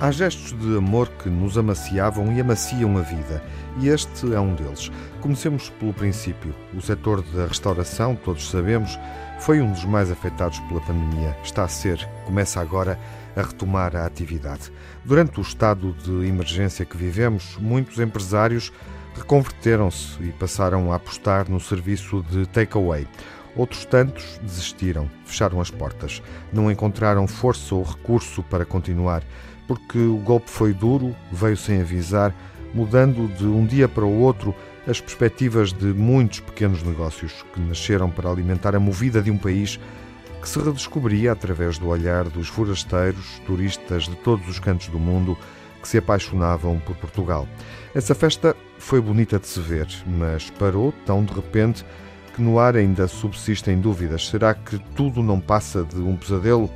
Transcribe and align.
Há 0.00 0.10
gestos 0.10 0.58
de 0.58 0.78
amor 0.78 1.08
que 1.08 1.28
nos 1.28 1.58
amaciavam 1.58 2.32
e 2.32 2.40
amaciam 2.40 2.96
a 2.96 3.02
vida, 3.02 3.44
e 3.78 3.88
este 3.88 4.32
é 4.32 4.40
um 4.40 4.54
deles. 4.54 4.90
Comecemos 5.20 5.68
pelo 5.78 5.92
princípio. 5.92 6.54
O 6.74 6.80
setor 6.80 7.20
da 7.20 7.46
restauração, 7.46 8.16
todos 8.16 8.50
sabemos, 8.50 8.98
foi 9.40 9.60
um 9.60 9.70
dos 9.70 9.84
mais 9.84 10.10
afetados 10.10 10.58
pela 10.60 10.80
pandemia. 10.80 11.36
Está 11.44 11.64
a 11.64 11.68
ser, 11.68 12.08
começa 12.24 12.60
agora 12.60 12.98
a 13.36 13.42
retomar 13.42 13.94
a 13.94 14.06
atividade. 14.06 14.72
Durante 15.04 15.38
o 15.38 15.42
estado 15.42 15.92
de 16.02 16.26
emergência 16.26 16.86
que 16.86 16.96
vivemos, 16.96 17.58
muitos 17.60 17.98
empresários 17.98 18.72
reconverteram-se 19.14 20.22
e 20.22 20.32
passaram 20.32 20.92
a 20.92 20.96
apostar 20.96 21.50
no 21.50 21.60
serviço 21.60 22.24
de 22.30 22.46
takeaway. 22.46 23.06
Outros 23.56 23.84
tantos 23.84 24.38
desistiram, 24.42 25.10
fecharam 25.24 25.60
as 25.60 25.70
portas, 25.70 26.22
não 26.52 26.70
encontraram 26.70 27.26
força 27.26 27.74
ou 27.74 27.82
recurso 27.82 28.42
para 28.44 28.64
continuar, 28.64 29.22
porque 29.66 29.98
o 29.98 30.16
golpe 30.18 30.48
foi 30.48 30.72
duro, 30.72 31.14
veio 31.32 31.56
sem 31.56 31.80
avisar, 31.80 32.34
mudando 32.72 33.28
de 33.36 33.46
um 33.46 33.66
dia 33.66 33.88
para 33.88 34.04
o 34.04 34.20
outro 34.20 34.54
as 34.86 35.00
perspectivas 35.00 35.72
de 35.72 35.86
muitos 35.86 36.40
pequenos 36.40 36.82
negócios 36.82 37.44
que 37.52 37.60
nasceram 37.60 38.10
para 38.10 38.30
alimentar 38.30 38.74
a 38.74 38.80
movida 38.80 39.20
de 39.20 39.30
um 39.30 39.36
país 39.36 39.78
que 40.40 40.48
se 40.48 40.58
redescobria 40.58 41.32
através 41.32 41.76
do 41.78 41.88
olhar 41.88 42.24
dos 42.24 42.48
forasteiros, 42.48 43.40
turistas 43.46 44.04
de 44.04 44.16
todos 44.16 44.48
os 44.48 44.58
cantos 44.58 44.88
do 44.88 44.98
mundo 44.98 45.36
que 45.82 45.88
se 45.88 45.98
apaixonavam 45.98 46.78
por 46.80 46.96
Portugal. 46.96 47.46
Essa 47.94 48.14
festa 48.14 48.56
foi 48.78 49.00
bonita 49.00 49.38
de 49.38 49.46
se 49.46 49.60
ver, 49.60 49.86
mas 50.06 50.50
parou 50.50 50.92
tão 51.04 51.24
de 51.24 51.32
repente 51.32 51.84
que 52.34 52.42
no 52.42 52.58
ar 52.58 52.76
ainda 52.76 53.08
subsistem 53.08 53.80
dúvidas. 53.80 54.28
Será 54.28 54.54
que 54.54 54.78
tudo 54.94 55.22
não 55.22 55.40
passa 55.40 55.84
de 55.84 56.00
um 56.00 56.16
pesadelo? 56.16 56.70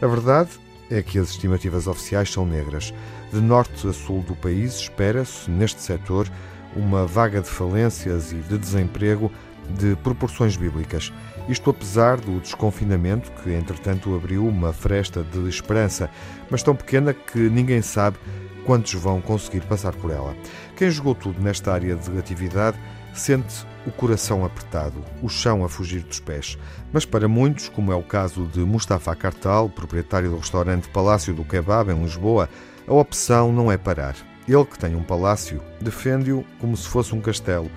A 0.00 0.06
verdade 0.06 0.50
é 0.90 1.02
que 1.02 1.18
as 1.18 1.30
estimativas 1.30 1.86
oficiais 1.86 2.30
são 2.30 2.44
negras. 2.46 2.92
De 3.32 3.40
norte 3.40 3.86
a 3.86 3.92
sul 3.92 4.22
do 4.22 4.34
país, 4.34 4.74
espera-se, 4.74 5.50
neste 5.50 5.80
setor, 5.80 6.28
uma 6.74 7.06
vaga 7.06 7.40
de 7.40 7.48
falências 7.48 8.32
e 8.32 8.36
de 8.36 8.58
desemprego 8.58 9.30
de 9.78 9.94
proporções 9.96 10.56
bíblicas. 10.56 11.12
Isto 11.48 11.70
apesar 11.70 12.20
do 12.20 12.40
desconfinamento, 12.40 13.30
que 13.42 13.52
entretanto 13.52 14.14
abriu 14.14 14.46
uma 14.46 14.72
fresta 14.72 15.22
de 15.22 15.48
esperança, 15.48 16.10
mas 16.50 16.62
tão 16.62 16.74
pequena 16.74 17.14
que 17.14 17.38
ninguém 17.38 17.82
sabe 17.82 18.18
quantos 18.64 18.94
vão 18.94 19.20
conseguir 19.20 19.62
passar 19.62 19.94
por 19.94 20.10
ela. 20.10 20.36
Quem 20.76 20.90
jogou 20.90 21.14
tudo 21.14 21.40
nesta 21.40 21.72
área 21.72 21.94
de 21.96 22.18
atividade 22.18 22.78
sente 23.14 23.66
o 23.86 23.90
coração 23.90 24.44
apertado, 24.44 25.04
o 25.22 25.28
chão 25.28 25.64
a 25.64 25.68
fugir 25.68 26.02
dos 26.02 26.20
pés. 26.20 26.58
Mas 26.92 27.04
para 27.04 27.28
muitos, 27.28 27.68
como 27.68 27.92
é 27.92 27.96
o 27.96 28.02
caso 28.02 28.46
de 28.46 28.60
Mustafa 28.60 29.14
Cartal, 29.14 29.68
proprietário 29.68 30.30
do 30.30 30.36
restaurante 30.36 30.88
Palácio 30.88 31.34
do 31.34 31.44
Kebab 31.44 31.90
em 31.90 32.02
Lisboa, 32.02 32.48
a 32.86 32.94
opção 32.94 33.52
não 33.52 33.70
é 33.70 33.76
parar. 33.76 34.16
Ele 34.48 34.64
que 34.64 34.78
tem 34.78 34.96
um 34.96 35.02
palácio, 35.02 35.62
defende-o 35.80 36.44
como 36.58 36.76
se 36.76 36.88
fosse 36.88 37.14
um 37.14 37.20
castelo 37.20 37.70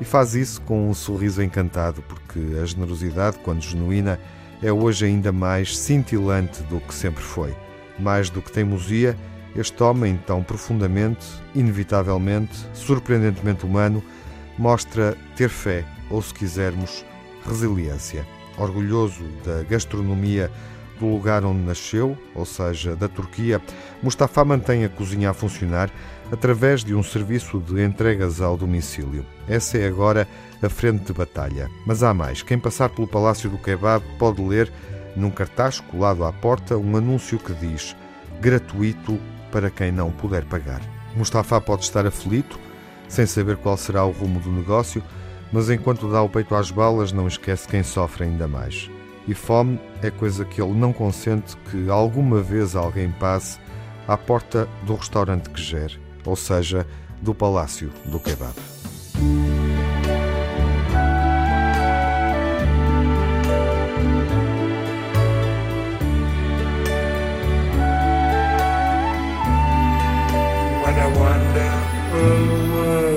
e 0.00 0.04
faz 0.04 0.34
isso 0.34 0.60
com 0.62 0.88
um 0.88 0.94
sorriso 0.94 1.42
encantado, 1.42 2.02
porque 2.02 2.40
a 2.60 2.64
generosidade, 2.64 3.38
quando 3.44 3.62
genuína, 3.62 4.18
é 4.62 4.72
hoje 4.72 5.04
ainda 5.04 5.30
mais 5.30 5.76
cintilante 5.76 6.62
do 6.64 6.80
que 6.80 6.94
sempre 6.94 7.22
foi. 7.22 7.54
Mais 7.98 8.30
do 8.30 8.40
que 8.40 8.50
teimosia, 8.50 9.16
este 9.54 9.82
homem, 9.82 10.18
tão 10.26 10.42
profundamente, 10.42 11.26
inevitavelmente, 11.54 12.56
surpreendentemente 12.72 13.64
humano, 13.64 14.02
mostra 14.58 15.16
ter 15.36 15.48
fé, 15.48 15.84
ou 16.10 16.20
se 16.22 16.32
quisermos, 16.32 17.04
resiliência. 17.46 18.26
Orgulhoso 18.56 19.24
da 19.44 19.62
gastronomia 19.64 20.50
do 20.98 21.06
lugar 21.06 21.44
onde 21.44 21.60
nasceu, 21.60 22.16
ou 22.34 22.44
seja, 22.44 22.94
da 22.94 23.08
Turquia, 23.08 23.60
Mustafa 24.02 24.44
mantém 24.44 24.84
a 24.84 24.88
cozinha 24.88 25.30
a 25.30 25.34
funcionar 25.34 25.90
através 26.30 26.84
de 26.84 26.94
um 26.94 27.02
serviço 27.02 27.58
de 27.58 27.82
entregas 27.82 28.40
ao 28.40 28.56
domicílio. 28.56 29.26
Essa 29.48 29.78
é 29.78 29.86
agora 29.86 30.26
a 30.62 30.68
frente 30.68 31.04
de 31.04 31.12
batalha. 31.12 31.68
Mas 31.86 32.02
há 32.02 32.14
mais. 32.14 32.42
Quem 32.42 32.58
passar 32.58 32.88
pelo 32.88 33.06
Palácio 33.06 33.50
do 33.50 33.58
Kebab 33.58 34.04
pode 34.18 34.40
ler, 34.42 34.72
num 35.16 35.30
cartaz 35.30 35.80
colado 35.80 36.24
à 36.24 36.32
porta, 36.32 36.76
um 36.76 36.96
anúncio 36.96 37.38
que 37.38 37.52
diz: 37.54 37.94
gratuito 38.40 39.18
para 39.52 39.70
quem 39.70 39.92
não 39.92 40.10
puder 40.10 40.44
pagar. 40.44 40.80
Mustafa 41.16 41.60
pode 41.60 41.84
estar 41.84 42.06
aflito 42.06 42.58
sem 43.08 43.26
saber 43.26 43.56
qual 43.56 43.76
será 43.76 44.04
o 44.04 44.10
rumo 44.10 44.40
do 44.40 44.50
negócio, 44.50 45.02
mas 45.52 45.70
enquanto 45.70 46.10
dá 46.10 46.20
o 46.22 46.28
peito 46.28 46.54
às 46.54 46.70
balas, 46.70 47.12
não 47.12 47.28
esquece 47.28 47.68
quem 47.68 47.82
sofre 47.82 48.24
ainda 48.24 48.48
mais. 48.48 48.90
E 49.26 49.34
fome 49.34 49.80
é 50.02 50.10
coisa 50.10 50.44
que 50.44 50.60
ele 50.60 50.74
não 50.74 50.92
consente 50.92 51.56
que 51.70 51.88
alguma 51.88 52.42
vez 52.42 52.76
alguém 52.76 53.10
passe 53.10 53.58
à 54.06 54.16
porta 54.16 54.68
do 54.82 54.94
restaurante 54.94 55.48
que 55.48 55.62
gere, 55.62 55.98
ou 56.26 56.36
seja, 56.36 56.86
do 57.22 57.34
palácio 57.34 57.90
do 58.04 58.20
kebab. 58.20 58.54
When 70.84 70.98
I 70.98 71.06
wonder, 71.18 71.83
away. 72.14 73.13